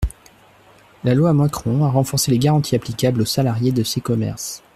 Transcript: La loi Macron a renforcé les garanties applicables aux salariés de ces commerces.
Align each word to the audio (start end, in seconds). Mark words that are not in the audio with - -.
La 1.03 1.13
loi 1.13 1.31
Macron 1.31 1.85
a 1.85 1.89
renforcé 1.91 2.31
les 2.31 2.39
garanties 2.39 2.75
applicables 2.75 3.21
aux 3.21 3.25
salariés 3.25 3.71
de 3.71 3.83
ces 3.83 4.01
commerces. 4.01 4.63